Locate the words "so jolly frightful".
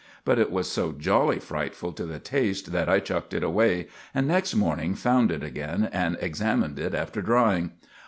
0.67-1.91